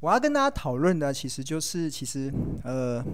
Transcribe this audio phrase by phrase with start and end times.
[0.00, 2.32] 我要跟大家讨论的，其实就是其实
[2.64, 3.04] 呃，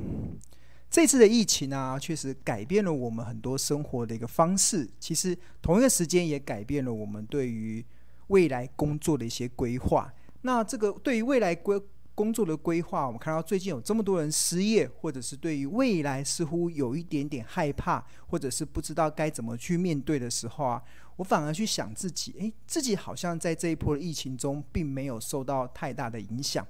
[0.89, 4.89] 这次的疫情啊，确实改变了我们很多生活的一个方式。
[5.01, 7.85] 其实同一个时间也改变了我们对于
[8.29, 10.13] 未来工作的一些规划。
[10.43, 11.81] 那这个对于未来规
[12.17, 20.83] 工作的规划，我们看到最近有这么多人失业，或者是对于未来似乎有一点点害怕，或者是不知道该怎么去面对的时候啊，
[21.17, 26.67] 我反而去想自己，诶，自己好像在这一波的疫情中并没有受到太大的影响。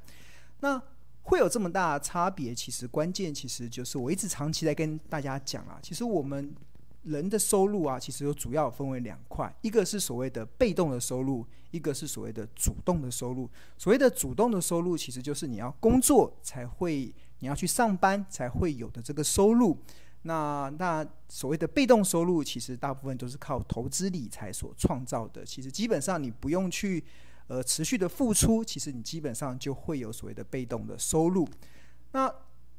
[0.61, 0.83] 那
[1.23, 6.53] 会有这么大的差别，其实关键其实就是我一直长期在跟大家讲啊，其实我们。
[7.07, 13.49] 人的收入啊，其实有主要分为两块，一个是所谓的被动的收入，一个是所谓的主动的收入。
[13.79, 19.79] 所谓的主动的收入，其实就是你要工作才会，你要去上班才会有的这个收入。
[20.23, 25.45] 那那所谓的被动收入，其实大部分都是靠投资理财所创造的。
[25.45, 27.05] 其实基本上你不用去
[27.47, 31.49] 呃持续的付出，其实你基本上就会有所谓的被动的收入。
[32.11, 32.33] 那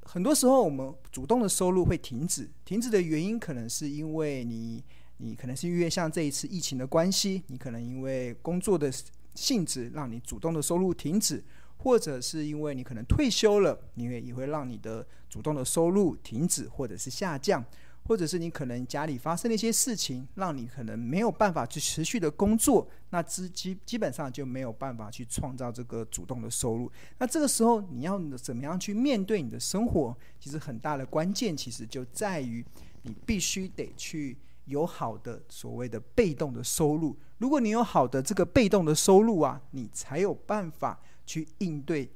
[0.07, 2.49] 很多时候，我们主动的收入会停止。
[2.63, 4.81] 停止的原因可能是因为你，
[5.17, 8.89] 你可能是因为像这一次疫情的关系，你可能因为工作的
[9.35, 11.43] 性质让你主动的收入停止，
[11.75, 17.63] 或者是因为你可能退休了，因为也会让你的主动的收入停止或者是下降。
[18.07, 26.89] 或者是你可能家里发生了一些事情，让你可能没有办法去持续的工作，那基基基本上就没有办法去创造这个主动的收入。
[27.17, 30.15] 那这个时候你要怎么样去面对你的生活？
[30.39, 32.65] 其实很大的关键其实就在于
[33.01, 37.17] 你必须得去有好的所谓的被动的收入。
[37.39, 42.09] 如果你有好的这个被动的收入啊，你才有办法去应对。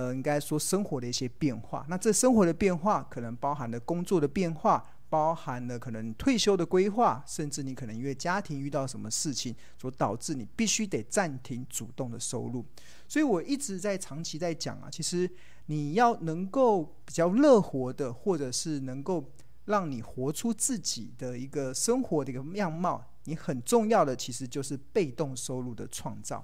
[0.00, 12.64] 呃，应该说生活的一些变化，那这生活的变化可能包含了工作的变化，包含了可能退休的规划，甚至你可能因为家庭遇到什么事情，所导致你必须得暂停主动的收入。
[13.06, 15.30] 所以我一直在长期在讲啊，其实
[15.66, 19.30] 你要能够比较乐活的，或者是能够
[19.66, 26.42] 让你活出自己的一个生活的一个样貌，你很重要的其实就是被动收入的创造。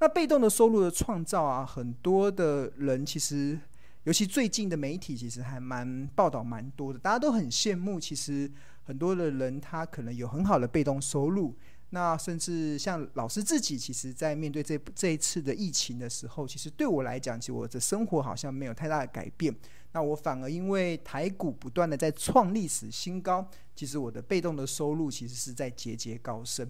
[0.00, 3.58] 那被动的收入的创造啊，很多的人其实，
[4.02, 7.98] 尤其最近的媒体其实还蛮报道蛮多的，大家都很羡慕。
[7.98, 8.50] 其实
[8.82, 11.56] 很多的人他可能有很好的被动收入，
[11.90, 19.54] 那甚至像老师自己，其实在面对这这一次的疫情的时候，其实对我来讲，其实我的生活好像没有太大的改变。
[19.92, 26.68] 那我反而因为台股不断的在创历史新高，其实我的被动的收入其实是在节节高升。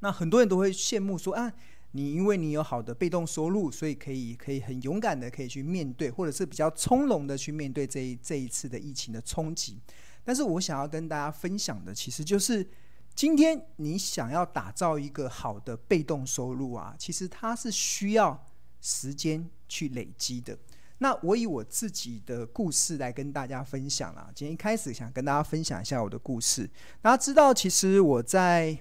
[0.00, 1.52] 那很多人都会羡慕说啊。
[1.94, 9.78] 你因为你有好的被动收入，所以可以可以很勇敢的可以去面对，或者是比较从容的去面对这一这一次的疫情的冲击。
[10.24, 12.66] 但是我想要跟大家分享的，其实就是
[13.14, 18.42] 今天你想要打造一个好的被动收入啊，其实它是需要
[18.80, 20.58] 时间去累积的。
[20.98, 24.30] 那我以我自己的故事来跟大家分享啦。
[24.34, 26.70] 今天一开始想跟大家分享一下我的故事。
[27.02, 28.78] 大家知道，其实我在。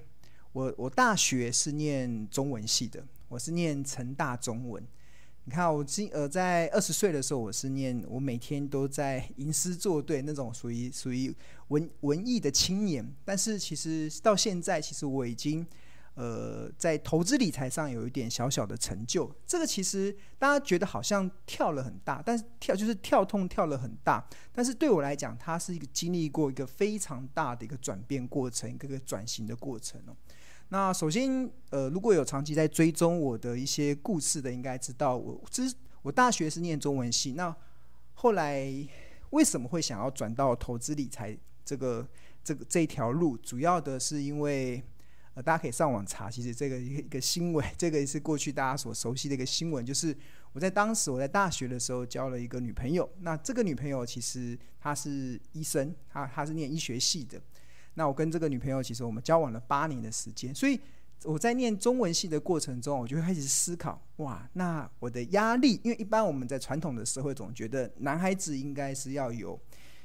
[0.54, 4.86] 我我大学是念中文系的，我是念成大中文。
[5.46, 11.34] 你看，我今呃在二十岁的时候，我是念，我每天都在吟诗作对那种属于属于
[11.70, 13.10] 文文艺的青年。
[13.24, 15.66] 但是其实到现在，其实我已经
[16.16, 19.34] 呃在投资理财上有一点小小的成就。
[19.48, 24.28] 这个其实大家觉得好像跳了很大，但是跳就是跳痛跳了很大。
[24.52, 30.16] 但是对我来讲，它是一个经历过一个非常大的一个转变过程，一个个转型的过程哦。
[30.74, 35.70] 那首先，呃，如果有长期在追踪我的一些故事的，应该知道我之
[36.02, 37.34] 我大学是念中文系。
[37.34, 37.54] 那
[38.14, 38.72] 后来
[39.32, 42.08] 为什么会想要转到投资理财这个
[42.42, 43.36] 这个这一条路？
[43.40, 44.82] 主要的是因为
[45.34, 50.16] 呃，大家可以上网查，其实这个一个一个新闻， 这个也是过去大家所熟悉的一个新闻，就是
[50.54, 53.10] 我在当时我在大学的时候交了一个女朋友。
[53.20, 57.42] 那这个女朋友其实她是医生，她她是念医学系的。
[57.96, 60.80] 那我跟这个女朋友，其实我们交往了八年的时间，所以
[61.24, 69.60] 我在念中文系的过程中，我就开始思考：哇，那我的压力，因为一般我们在传统的社会总觉得男孩子应该是要有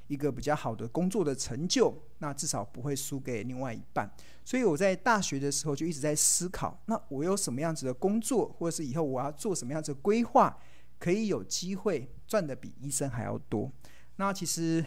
[0.08, 4.10] 一个比较好的工作的成就，那至少不会输给另外一半。
[4.44, 10.58] 所以我在大学的时候就一直在思考：那我有什么样子的工作，或者是以后我要做什么样子的规划，
[10.98, 13.70] 可以有机会赚得比医生还要多？
[14.16, 14.84] 那其实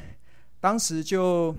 [0.60, 1.56] 当时就。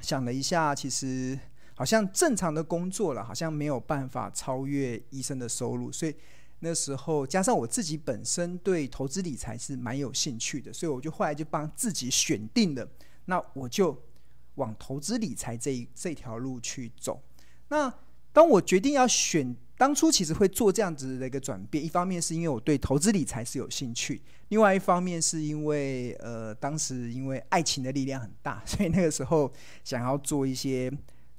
[0.00, 1.38] 想了一下，其实
[1.74, 5.90] 好像正常的工作了，好像没有办法超越医生的收入。
[5.92, 6.14] 所以
[6.60, 12.88] 那时候加上我自己本身对投资理财是蛮有兴趣的，所以我就后来就帮自己选定了，
[13.26, 13.96] 那我就
[14.56, 17.22] 往投资理财这一这条路去走。
[17.68, 17.92] 那
[18.32, 29.50] 当我决定要选当初其实会做这样子的一个转变，一方面是因为我对投资理财是有兴趣，另外一方面是因为呃，当时因为爱情的力量很大，所以那个时候
[29.84, 30.92] 想要做一些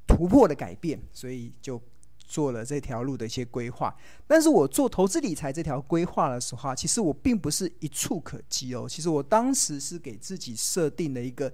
[0.07, 1.79] 突破的改变，所以就
[2.17, 3.93] 做了这条路的一些规划。
[4.25, 11.51] 但是我做投资理财这条规划的时候啊，其实我并不是一触可及哦，其实我当时是给自己设定了一个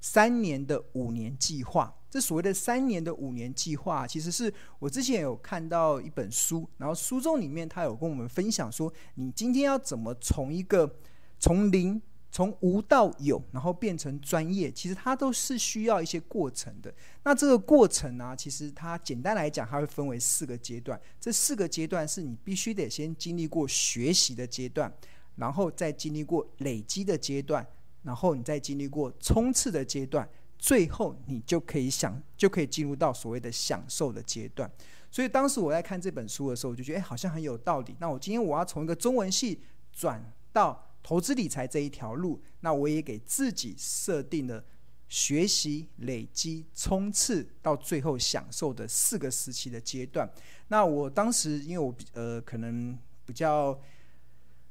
[0.00, 1.94] 三年的五年计划。
[2.16, 10.90] 这所谓的三年的五年计划，其实是我之前有看到一本书，然后书中里面他有跟我们分享说，你今天要怎么从一个
[11.38, 16.90] 从零从无到有，然后变成专业，其实它都是需要一些过程的。
[17.22, 20.98] 那这个过程呢、其实它简单来讲，它会分为四个阶段。
[21.20, 24.90] 这四个阶段是你必须得先经历过学习的阶段，
[25.34, 27.66] 然后再经历过累积的阶段，
[28.02, 30.26] 然后你再经历过冲刺的阶段。
[30.58, 34.70] 最后，你就可以享，就可以进入到所谓的享受的阶段。
[35.10, 37.96] 所以当时我在看这本书的时候，我就觉得，哎，好像很有道理。
[38.00, 39.60] 那我今天我要从一个中文系
[39.92, 40.22] 转
[40.52, 44.62] 到投资理财这一条路，那我也给自己设定了
[45.08, 50.28] 学习、累积、冲刺到最后享受的四个时期的阶段。
[50.68, 53.78] 那我当时，因为我呃，可能比较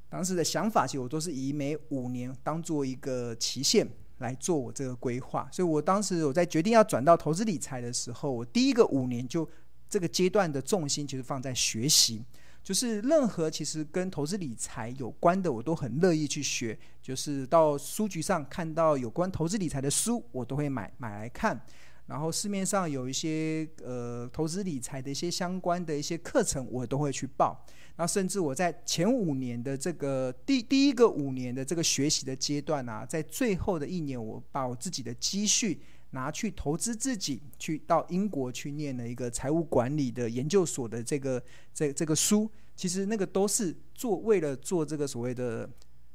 [0.09, 3.87] 当时的想法，其实我都是以每五年当做一个期限。
[4.19, 9.47] 来做我这个规划，所以我当时我在决定要转到投资理财的时候，我第一个五年就
[9.89, 12.23] 这个阶段的重心就是放在学习，
[12.63, 16.77] 就是任何其实跟投资理财有关的，我都很乐意去学。
[17.01, 21.59] 就是到书局上看到有关投资理财的书，我都会买买来看。
[22.07, 27.65] 然后市面上有一些呃投资理财的一些相关的一些课程，我都会去报。
[27.97, 35.79] 那甚至我在前五年的这个第第一个五年的这个学习的阶段啊，在最后的一年，我把我自己的积蓄
[36.11, 41.41] 拿去投资自己，去到英国去念了一个财务管理的研究所的这个
[41.73, 42.49] 这这个书。
[42.75, 45.69] 其实那个都是做为了做这个所谓的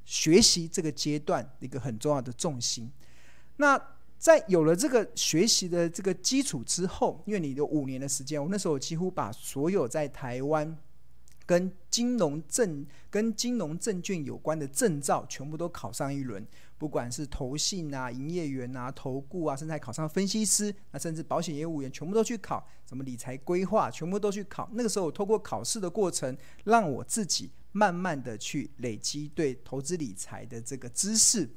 [0.04, 2.92] 学习这个阶段一个很重要的重心。
[3.56, 3.82] 那
[4.20, 10.76] 在有了这个学习的这个基础之后，因为你有五年的时间，我那时候几乎把所有在台湾
[11.46, 16.46] 跟金融证、跟金融证券有关的证照全部都考上一轮，
[16.76, 24.68] 不管是投信啊、营业员啊、投顾啊，甚至考上分析师，那甚至保险业务员全部都去考，什么理财规划全部都去考。
[24.74, 31.48] 那个时候，我透过考试的过程，让我自己慢慢的去累积对投资理财的这个知识。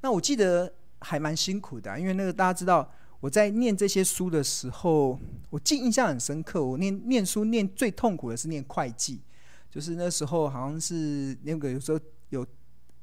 [0.00, 0.74] 那我记得。
[1.00, 2.90] 还蛮辛苦的，因为那个大家知道，
[3.20, 5.18] 我在念这些书的时候，
[5.50, 6.64] 我记印象很深刻。
[6.64, 9.20] 我念念书念最痛苦的是念会计，
[9.70, 12.00] 就是那时候好像是那个有时候
[12.30, 12.46] 有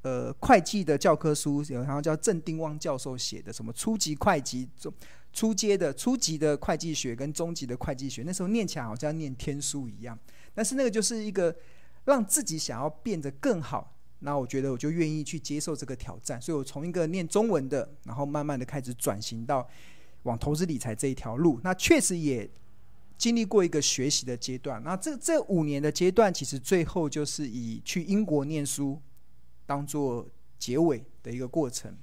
[0.02, 4.92] 呃会计的教科书，有好像叫郑丁旺教授写的什么初级会计、中
[5.32, 10.18] 初阶的初级的会计学跟中级的会计学，那时候念起来好像念天书一样。
[10.54, 11.54] 但是那个就是一个
[12.04, 13.95] 让自己想要变得更好。
[14.26, 19.64] 那我觉得我就愿意去接受这个挑战，所以我从一个念中文的，然后慢慢的开始转型到
[20.24, 21.60] 往投资理财这一条路。
[21.62, 22.50] 那确实也
[23.16, 24.82] 经历过一个学习的阶段。
[24.82, 29.00] 那这这五年的阶段，其实最后就是以去英国念书
[29.64, 30.28] 当做
[30.58, 31.96] 结尾的一个过程。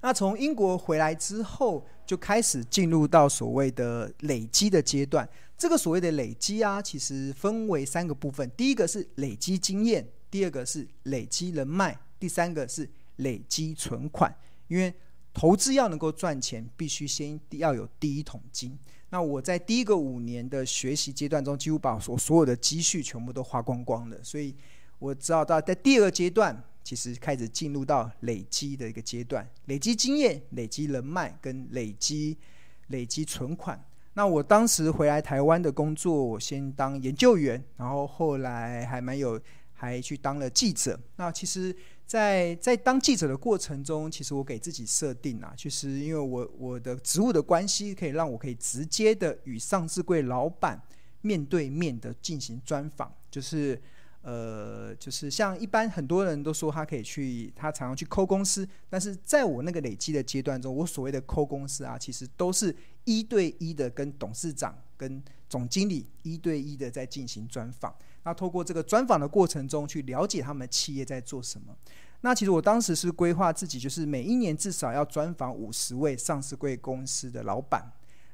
[0.00, 5.28] 那从英国回来之后，就开始进入到所谓的累积的阶段。
[5.56, 8.50] 这个所谓的累积啊，其实分为三个部分。
[8.56, 10.04] 第一个是累积经验。
[10.32, 14.34] 第二个是累积人脉，第三个是累积存款。
[14.66, 14.92] 因为
[15.34, 18.78] 投资要能够赚钱，必须先要有第一桶金。
[19.10, 24.16] 那我在第一个五年的学习阶段中，几乎把我所有的积蓄全部都花光光了。
[24.22, 24.54] 所以
[24.98, 32.38] 我知道到在第二个阶段，其实开始进入到累积的一个阶段，累积经验、累积人脉跟累积
[32.86, 33.78] 累积存款。
[34.14, 39.38] 那我当时回来台湾的工作，我先当研究员，然后后来还蛮有。
[39.82, 40.98] 还去当了记者。
[41.16, 41.74] 那其实
[42.06, 50.80] 在，在当记者的过程中，其实我给自己设定啊，就是因为我我的职务的关系，可以让我可以直接的与上市柜老板
[51.22, 53.12] 面对面的进行专访。
[53.28, 53.80] 就是
[54.20, 62.72] 呃，就是像一般很多人都说他可以去，他常常去抠公司，但是在我那个累积的阶段中，我所谓的抠公司啊，其实都是
[63.02, 65.20] 一对一的跟董事长跟
[65.52, 67.94] 总经理一对一的在进行专访。
[68.22, 71.76] 那透过这个专访的过程中，去了解他们企业在做什么。
[72.22, 77.84] 那其实我当时是规划自己，就是每一年至少要专访五十位上市贵公司的老板。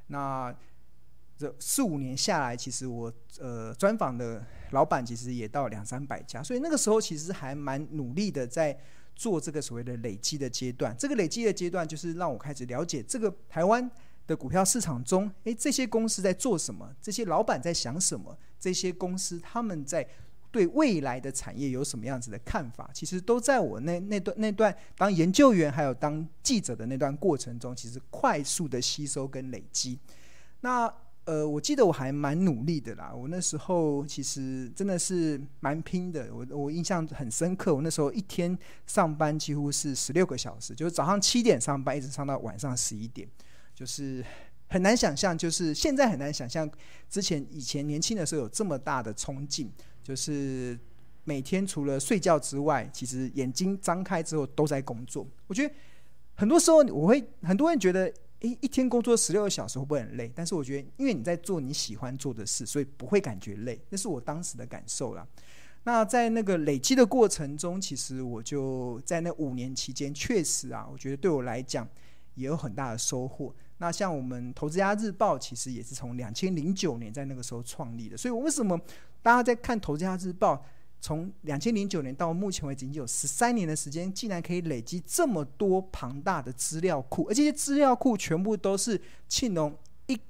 [0.06, 0.54] 那
[1.36, 6.40] 这四五年下来，其实我呃专访的老板其实也到两三百家。
[6.40, 8.78] 所以那个时候其实还蛮努力的，在
[9.16, 10.94] 做这个所谓的累积的阶段。
[10.96, 13.90] 这个累积的阶段，就是让我开始了解这个台湾
[14.28, 16.94] 的股票市场中，诶，这些公司在做什么？
[17.02, 18.38] 这些老板在想什么？
[18.60, 20.06] 这些公司他们在
[20.50, 29.98] 对未来的产业有什么样子的看法，其实都在我那那段那段当研究员还有当记者的那段过程中，其实快速的吸收跟累积。
[30.60, 30.92] 那
[31.24, 33.12] 呃，我记得我还蛮努力的啦。
[33.14, 36.34] 我那时候其实真的是蛮拼的。
[36.34, 43.28] 我我印象很深刻，我那时候一天上班几乎是十六个小时，就是早上七点上班，一直上到晚上十一点，
[43.78, 44.24] 就是
[44.68, 46.68] 很难想象，就是现在很难想象
[47.08, 49.70] 之前以前年轻的时候有这么大的冲劲，
[50.02, 50.76] 就是
[51.22, 55.24] 每天除了睡觉之外，其实眼睛张开之后都在工作。
[55.46, 55.72] 我觉得
[56.34, 58.12] 很多时候我会很多人觉得。
[58.40, 60.30] 诶，一天工作十六个小时会不会很累？
[60.32, 63.80] 但是我觉得，因为你在做你喜欢做的事，所以不会感觉累。
[63.88, 65.26] 那是我当时的感受啦。
[65.82, 71.84] 那在那个累积的过程中，其实我就在那五年期间，确实啊，我觉得对我来讲
[72.36, 73.52] 也有很大的收获。
[73.78, 78.16] 那像我们《投资家日报》，其实也是从两千零九年在那个时候创立的。
[78.16, 78.78] 所以，我为什么
[79.22, 80.54] 大家在看《投资家日报》？
[81.00, 89.72] 从两千零九年到目前为止，已经有十三年的时间，竟然可以累积这么多庞大的资料库，而这些资料库全部都是庆农
[90.08, 90.20] 一，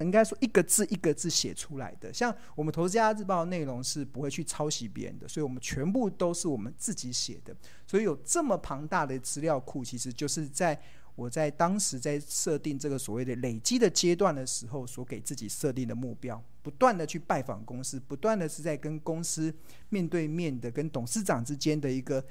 [0.00, 2.12] 应该说一个字一个字写出来的。
[2.12, 7.56] 像我们《投资家日报》内容是不会去抄袭别人的，所以我们全部都是我们自己写的。
[7.86, 10.78] 所以有这么庞大的资料库，其实就是在。
[11.14, 19.54] 我在当时在设定这个所谓的累积的阶段的时候，所给自己设定的目标，不断的去拜访公司，不断的是在跟公司
[19.90, 22.24] 面对面的跟董事长之间的一个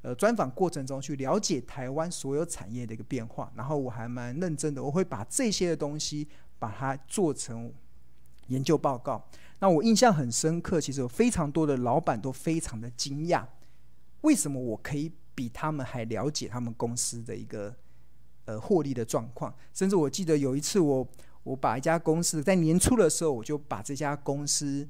[0.00, 3.52] 呃专访过程中，去了解台湾所有产业的一个变化。
[3.54, 6.26] 然后我还蛮认真的，我会把这些的东西
[6.58, 7.70] 把它做成
[8.46, 9.22] 研究报告。
[9.58, 13.44] 那我印象很深刻，其实有非常多的老板都非常的惊讶，
[14.22, 17.76] 为什么我可以比他们还了解他们公司的一个。
[18.44, 21.08] 呃，获利的状况，甚至我记得有一次我，我
[21.44, 24.86] 我把一家公司在年初的时候，我就把这家公司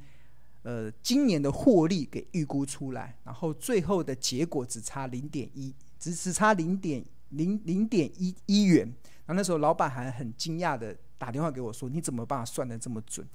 [0.62, 8.86] 呃今年的获利给预估出来，然后最后的结果只差零点一，只只差零点零零点一一元。
[9.24, 13.26] 然后那时候老板还很惊讶的打电话给我说：“你怎么把算得这么准？”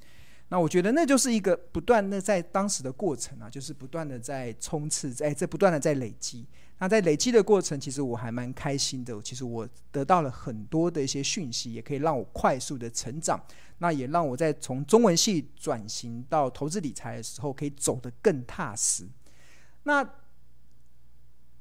[0.50, 6.45] 那我觉得那就是一个不断的在当时的过程啊，就是不断的在冲刺，在这不断的在累积。
[6.79, 9.19] 那在累积的过程，其实我还蛮开心的。
[9.22, 13.39] 其实我得到了很多的一些讯息，也可以让我快速的成长。
[13.79, 19.07] 那也让我在从中文系转型到投资理财的时候，可以走得更踏实。
[19.84, 20.07] 那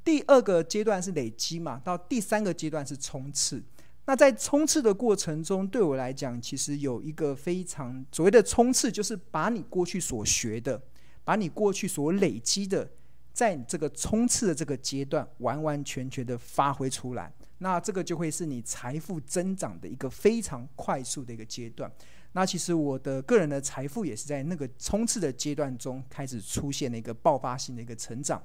[0.05, 3.63] 第二个阶段是累积嘛，到第三个阶段是冲刺。
[4.07, 10.81] 那在冲刺的过程中，对我来讲，其实有一个非常所谓的冲刺，就是把你过去所学的，
[11.25, 12.89] 把你过去所累积的，
[13.37, 17.31] 在这个冲刺的这个阶段，完完全全的发挥出来。
[17.59, 21.93] 那这个就会是你财富增长的一个非常快速的一个阶段。
[22.33, 28.43] 那其实我的个人的财富也是在那个冲刺的阶段中开始出现了一个爆发性的一个成长。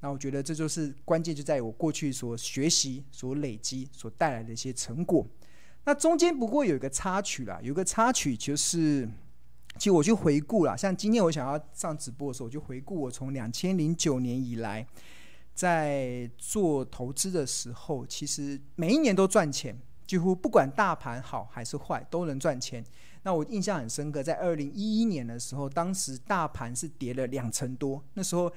[0.00, 5.26] 那我觉得这就是关键，就在于我过去所学习、所累积、所带来的一些成果。
[5.86, 9.08] 那中间不过有一个插曲啦，有个插曲就是，
[9.76, 14.86] 其实我去回顾了，像今天我想要上直播的时候，我就回顾我从两千零九年以来
[15.54, 22.84] 在做投资的时候，其实每一年都赚钱，几乎不管大盘好还是坏都能赚钱。
[23.22, 28.52] 那我印象很深刻，在二零一一年的时候，当时大盘是跌了两成多，那时候。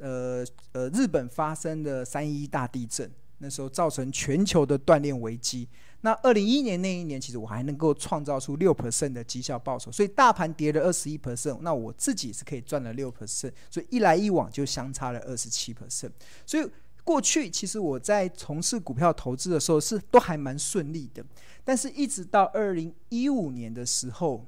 [0.00, 5.68] 呃呃，日本发生的三一大地震，那时候造成全球的断链危机。
[6.02, 16.12] 那二零一一年那一年，其实我还能够创造出六 percent 的绩效报酬，所以大盘跌了二十一 percent，那我自己是可以赚了六 percent，所以一来一往就相差了二十七 percent。
[16.46, 16.64] 所以
[17.02, 21.24] 过去其实我在从事股票投资的时候是都还蛮顺利的，
[21.64, 24.46] 但是一直到二零一五年的时候，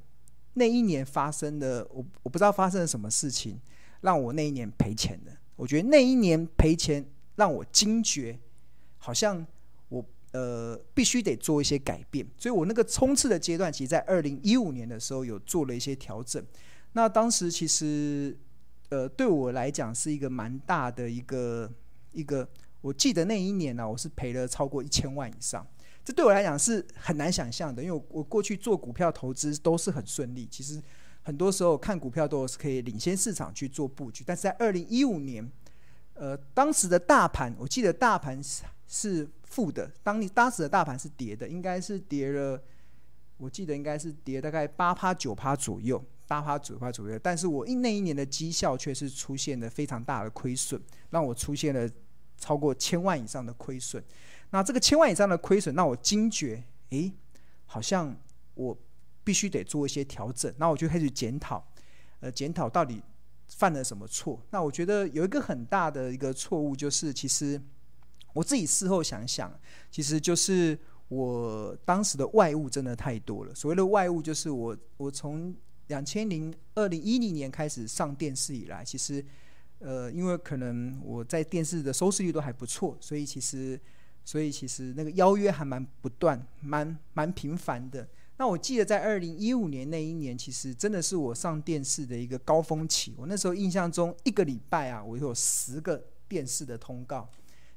[0.54, 3.58] 那一年发生的我我不知道发生了什么事情，
[4.02, 5.32] 让我那一年赔钱的。
[5.56, 7.04] 我觉得那一年赔钱
[7.34, 8.38] 让我惊觉，
[8.98, 9.46] 好像
[10.32, 16.44] 呃必须得做一些改变，所以我那个冲刺的阶段，其实在二零一五年的时候有做了一些调整。
[16.92, 18.36] 那当时其实
[18.88, 21.70] 呃对我来讲是一个蛮大的一个
[22.12, 22.48] 一个，
[22.80, 25.66] 我记得那一年呢、我是赔了超过一千万以上，
[26.04, 30.82] 这对我来讲是很难想象的，因为我我过去做股票投资都是很顺利，其实。
[31.22, 35.46] 很多时候看股票都是可以领先市场去做布局，但是在二零一五年，
[36.14, 38.42] 呃，当时的大盘，我记得大盘
[38.90, 42.60] 是负的，当你当时的大盘是跌的，应该是跌了，
[43.36, 51.88] 我记得应该是跌大概八趴九趴左右，八趴九趴左右，但是我一那一年的绩效却是出现了非常大的亏损，让我出现了
[52.36, 54.02] 超过千万以上的亏损。
[54.50, 57.12] 那这个千万以上的亏损，让我惊觉，诶，
[57.66, 58.14] 好像
[58.54, 58.76] 我。
[59.22, 61.62] 必须得做一些调整，那我就开始检讨，
[62.20, 63.00] 呃检讨到底
[63.46, 64.40] 犯了什么错。
[64.50, 67.60] 那我觉得有一个很大的一个错误，就是其实
[68.32, 69.52] 我自己事后想想，
[69.90, 73.54] 其实就是我当时的外物真的太多了。
[73.54, 75.54] 所谓的外物，就是我我从
[75.88, 79.24] 两千零二零一零年开始上电视以来，其实
[79.78, 83.80] 呃，因为可能我在电视的收视率都还不错，所以其实。
[84.22, 88.06] 所以其实那个邀约还蛮不断，蛮蛮频繁的。
[88.36, 93.14] 那我记得在二零一五年那一年，其实真的是我上电视的一个高峰期。
[93.16, 97.28] 我那时候印象中，一个礼拜啊，我有十个电视的通告，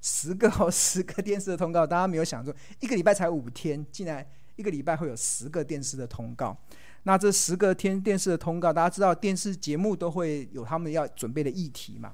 [0.04, 1.88] 十个哦，十个电视的通告。
[1.88, 4.24] 大家没有想说，一个礼拜才五天，竟然
[4.56, 6.56] 一个礼拜会有十个电视的通告。
[7.04, 12.14] 那这十个天电视的通告，大家知道电视节目都会有他们要准备的议题嘛，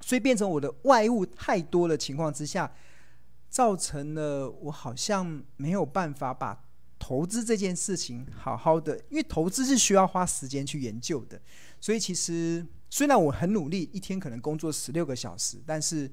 [0.00, 2.72] 所以变成我的外务太多的情况之下。
[3.50, 6.56] 造成了我好像没有办法把
[7.00, 11.42] 投资这件事情好好的，因为投资是需要花时间去研究的，
[11.80, 16.08] 所以其实虽然我很努力，一天可能工作十六个小时，但是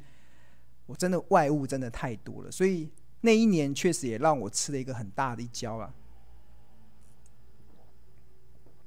[0.88, 2.89] 我真的外物真的太多了，所以
[3.22, 5.94] 那一年确实也让我吃了一个很大的一跤啊。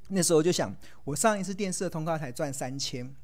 [0.08, 3.14] 那时候就想，我上一次电视的通告才赚三千，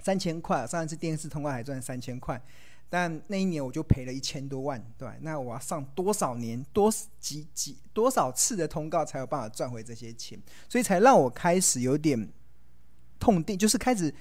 [0.00, 2.42] 三千块，上一次电视通告还赚三千块。
[2.90, 10.38] 但那一年我就赔了一千多万，对，那我要上多少年多几几多少次的通告才有办法赚回这些钱？
[10.68, 12.28] 所以才让我开始有点
[13.18, 14.12] 痛定，就是开始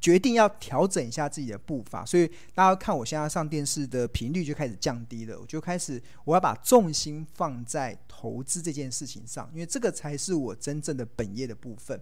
[0.00, 2.04] 决定要调整一下自己的步伐。
[2.04, 12.00] 所以大家看我现在上电视的频率就开始降低了，我就开始我要把重心放在投资这件事情上，因为这个才是我真正的本业的部分。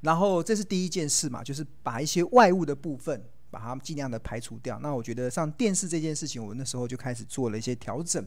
[0.00, 3.22] 然后这是第一件事嘛，就是把一些外物的部分。
[3.52, 4.78] 把它尽量的排除掉。
[4.80, 8.26] 那我觉得上电视这件事情，我那时候就开始做了一些调整，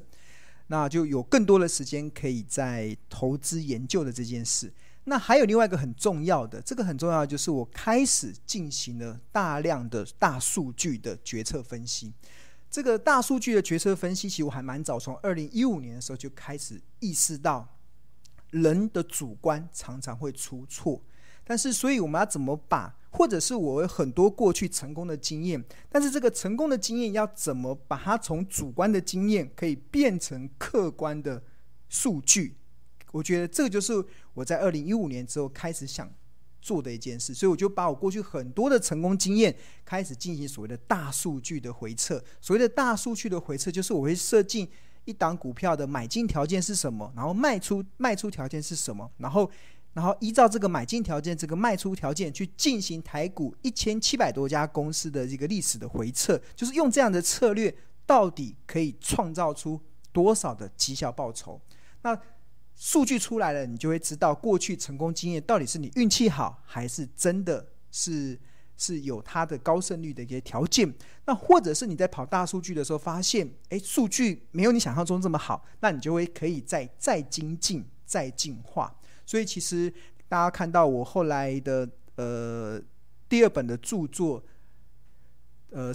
[0.68, 4.72] 那就有更多的时间可以在投资研究的这件事。
[5.06, 12.12] 那还有另外一个很重要的，这个很重要就是我开始进行了大量的大数据的决策分析。
[12.70, 17.78] 这个大数据的决策分析，其实我还蛮早，从二零一五年的时候就开始意识到，
[18.50, 21.02] 人的主观常常会出错。
[21.46, 22.94] 但是，所以我们要怎么把？
[23.12, 31.42] 或者是我有很多过去成功的经验，但是这个成功的经验要怎么把它从主观的经验可以变成客观的
[31.88, 32.56] 数据？
[33.16, 33.94] 我觉得这个就是
[34.34, 36.12] 我在二零一五年之后开始想
[36.62, 42.22] 做的一件事，所以我就把我过去很多的成功经验开始进行所谓的大数据的回测。
[42.42, 44.70] 所谓的大数据的回测，就是我会设计
[45.06, 49.50] 一档股票的买进条件是什么，然后卖出卖出条件是什么，然后。
[49.96, 57.74] 然后依照这个买进条件、这个卖出条件去进行台股一千七百多家公司的这个历史的回测，就是用这样的策略，
[58.06, 59.80] 到底可以创造出
[60.12, 61.58] 多少的绩效报酬？
[62.02, 62.14] 那
[62.76, 68.38] 数据出来了，你就会知道过去成功经验到底是你运气好，还是真的是
[68.78, 70.94] 是有它的高胜率的一些条件？
[71.26, 78.94] 那或者是你在跑大数据的时候发现，哎，数据没有你想象中这么好，那你就会可以再再精进、再进化。
[79.26, 79.92] 所以其实
[80.28, 82.82] 大家看到我后来的呃
[83.30, 84.44] 第二本的著作，
[85.70, 85.94] 呃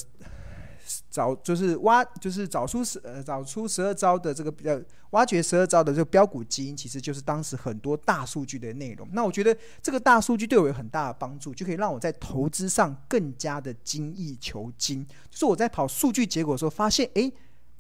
[1.11, 9.09] 找就是挖就是找出十呃找出十二招的这个比较挖掘十二招的这个标股基因，其实就是当时很多大数据的内容。
[9.13, 15.07] 那我觉得这个大数据对我有很大的帮助，就可以让我在投资上更加的精益求精。
[15.31, 17.33] 就是我在跑数据结果的时候，发现诶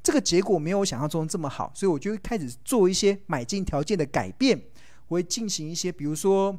[0.03, 4.61] 这个结果没有我想象中这么好，所以我就开始做一些买进条件的改变。
[5.09, 6.57] 我会进行一些，比如说，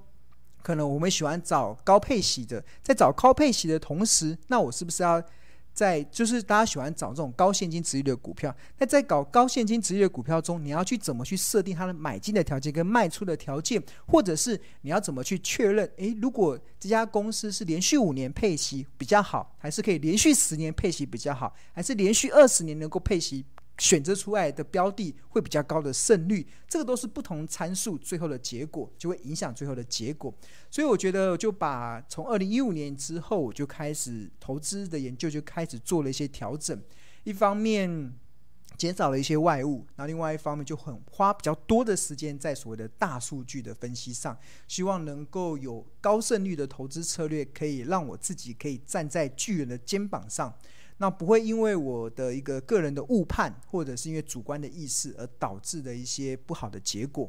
[0.61, 5.23] 可能我们喜欢找高配息的，在找高配息的同时，那我是不是要
[5.73, 8.55] 在就是大家喜欢找这种高现金值率的股票？
[8.77, 15.89] 那在搞高现金值率的股票中，你要去怎么去设定它的买进的条件跟卖出的条件，或者是你要怎么去确认？
[15.97, 23.45] 诶，如果这家公司是连续五年配息比较好，还是可以连续十年配息比较好，还是连续二十年能够配息？
[23.81, 30.31] 选择出来的标的会比较高的胜率，这个都是不同参数，最后的结果就会影响最后的结果。
[30.69, 36.79] 所以我觉得，就把从二零一五年之后，我就开始投资的研究，就开始做了一些调整。
[37.23, 38.13] 一方面
[38.77, 50.55] 减少了一些外务，那另外一方面就很花比较多的时间在所谓的大数据的分析上，希望能够有高胜率的投资策略，可以让我自己可以站在巨人的肩膀上。
[51.01, 57.27] 那不会因为我的一个个人的误判，或者是因为主观的意识而导致的一些不好的结果，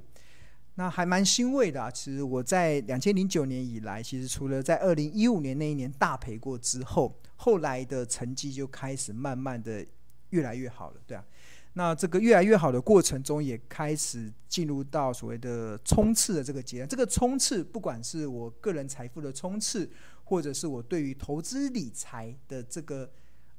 [0.74, 1.90] 那还蛮欣慰的啊。
[1.90, 9.86] 其实我在两千零九年以来，其实除了在二零一五年那一年大赔过之后，后来的成绩就开始慢慢的
[10.28, 11.24] 越来越好了，对啊。
[11.72, 16.86] 那这个越来越好的过程中，也开始进入到所谓的冲刺的这个阶段。
[16.90, 19.90] 这个冲刺，不管是我个人财富的冲刺，
[20.24, 23.10] 或者是我对于投资理财的这个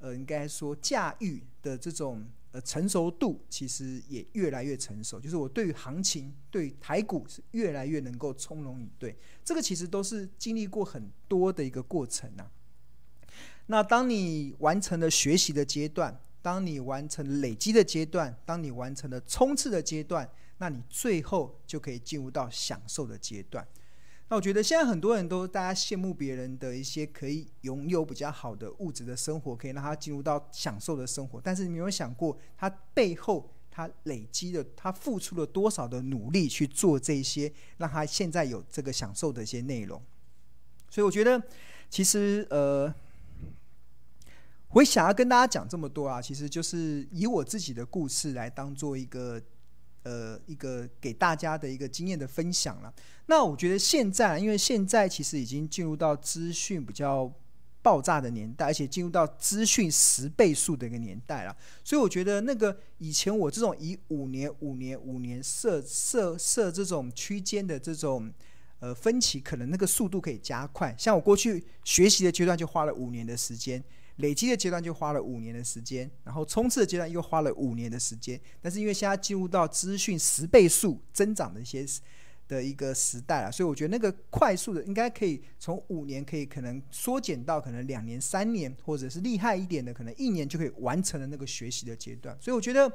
[0.04, 5.18] 呃，应该说驾驭的这种呃成熟度，其实也越来越成熟。
[5.18, 9.16] 就是我对于行情、对于台股是越来越能够从容以对。
[9.46, 12.52] 这个其实都是经历过很多的一个过程呐、啊。
[13.68, 23.66] 那当你完成了学习的阶段，当你完成累积的阶段，当你完成了冲刺的阶段，那你最后就可以进入到享受的阶段。
[24.30, 31.40] 那我觉得现在很多人都大家羡慕别人的一些可以拥有比较好的物质的生活，可以让他进入到享受的生活。
[31.40, 40.02] 但是你有没有想过，他背后他累积的，他付出了多少的努力去做这些，让他现在有这个享受的一些内容？
[40.90, 41.42] 所以我觉得，
[41.90, 42.94] 其实呃。
[44.76, 49.40] 我想要跟大家讲这么多啊，其实就是以我自己的故事来当做一个，
[50.04, 52.94] 呃，一个给大家的一个经验的分享了。
[53.26, 57.32] 那我觉得现在，因为现在其实已经进入到资讯比较
[57.82, 68.32] 爆炸的年代，而且进入到资讯十倍速的一个年代了，所以我觉得那个以前我这种以五年、五年、五年设设设这种区间的这种
[68.80, 70.94] 呃分歧，可能那个速度可以加快。
[70.98, 73.84] 像我过去学习的阶段就花了五年的时间。
[74.18, 78.40] 累积的阶段就花了五年的时间，然后冲刺的阶段又花了五年的时间。
[78.62, 81.86] 但是因为现在进入到资讯十倍速增长的一些
[82.48, 92.38] 的一个时代了，所以我觉得那个快速的应该可以从五年可以可能缩减到可能两年、三年，或者是厉害一点的可能一年就可以完成了那个学习的阶段。
[92.40, 92.92] 所以我觉得，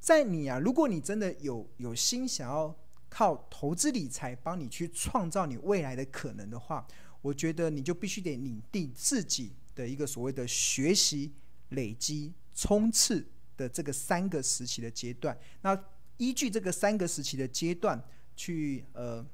[0.00, 2.76] 在你啊，如果你真的有有心想要
[3.08, 6.84] 靠投资理财帮你去创造你未来的可能的话，
[7.22, 9.52] 我觉得你就必须得拟定自己。
[9.74, 11.32] 的一个所谓的学习、
[11.70, 15.76] 累积、冲刺的这个三个时期的阶段，那
[16.16, 18.00] 依据这个三个时期的阶段
[18.36, 19.24] 去呃，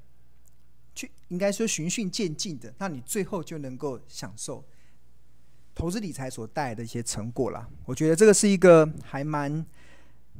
[0.95, 4.65] 去应该说循序渐进的，那你最后就能够享受
[5.75, 7.69] 投资理财所带来的一些成果了。
[7.85, 9.63] 我觉得这个是一个还蛮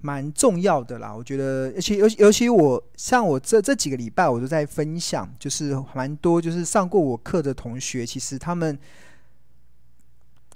[0.01, 1.15] 蛮重要的啦。
[1.15, 8.77] 我觉得，而且尤尤其我像我这这几个礼拜，我都在分享，就是蛮多就是上过我课的同学，其实他们。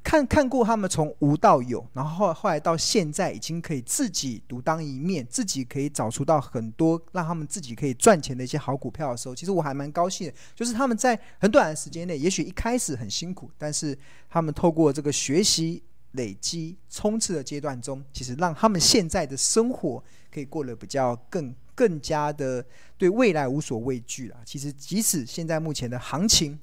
[0.05, 10.33] 看看过他们从无到有，然后后后来到现在已经可以自己独当一面，自己可以找出到很多让他们自己可以赚钱的一些好股票的时候，其实我还蛮高兴的。
[10.53, 13.97] 就是他们在很短的时间内，也许一开始很辛苦，但是
[14.29, 22.63] 他们透过这个学习、累积、冲刺的阶段中，其实让他们现在的生活可以过得比较更更加的
[22.95, 24.37] 对未来无所畏惧了。
[24.45, 26.59] 其实即使现在目前的行情，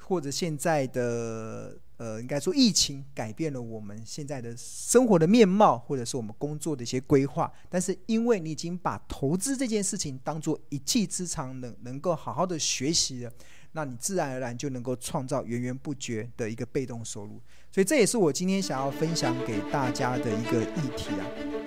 [0.00, 1.78] 或者现在的。
[2.02, 7.48] 呃，应该说疫情改变了我们现在的生活的面貌，或者是我们工作的一些规划。
[7.68, 13.30] 但是，因为你已经把投资这件事情当做一技之长，能能够好好的学习了，
[13.70, 17.40] 那你自然而然就能够创造源源不绝的一个被动收入。
[17.70, 21.61] 所以，这也是我今天想要分享给大家的一个议题啊。